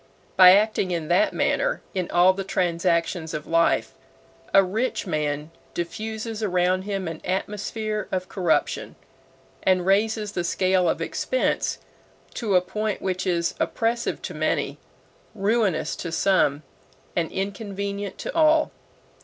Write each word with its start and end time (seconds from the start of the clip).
By 0.35 0.53
acting 0.53 0.89
in 0.89 1.09
that 1.09 1.31
manner 1.31 1.83
in 1.93 2.09
all 2.09 2.33
the 2.33 2.43
transactions 2.43 3.35
of 3.35 3.45
life, 3.45 3.93
a 4.51 4.63
rich 4.63 5.05
man 5.05 5.51
diffuses 5.75 6.41
around 6.41 6.85
him 6.85 7.07
an 7.07 7.21
atmosphere 7.23 8.07
of 8.11 8.27
corruption, 8.27 8.95
and 9.61 9.85
raises 9.85 10.31
the 10.31 10.43
scale 10.43 10.89
of 10.89 11.03
expense 11.03 11.77
to 12.33 12.55
a 12.55 12.61
point 12.61 12.99
which 13.03 13.27
is 13.27 13.53
oppressive 13.59 14.23
to 14.23 14.33
many, 14.33 14.79
ruinous 15.35 15.95
to 15.97 16.11
some, 16.11 16.63
and 17.15 17.31
inconvenient 17.31 18.17
to 18.17 18.33
all. 18.33 18.71